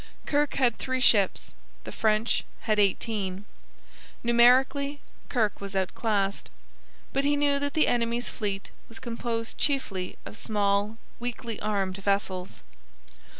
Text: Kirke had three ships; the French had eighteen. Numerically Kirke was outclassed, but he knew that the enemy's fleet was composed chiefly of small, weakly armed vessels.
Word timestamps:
Kirke 0.25 0.55
had 0.55 0.79
three 0.79 0.99
ships; 0.99 1.53
the 1.83 1.91
French 1.91 2.43
had 2.61 2.79
eighteen. 2.79 3.45
Numerically 4.23 4.99
Kirke 5.29 5.61
was 5.61 5.75
outclassed, 5.75 6.49
but 7.13 7.23
he 7.23 7.35
knew 7.35 7.59
that 7.59 7.75
the 7.75 7.85
enemy's 7.87 8.27
fleet 8.27 8.71
was 8.89 8.97
composed 8.97 9.59
chiefly 9.59 10.17
of 10.25 10.39
small, 10.39 10.97
weakly 11.19 11.59
armed 11.61 11.97
vessels. 11.97 12.63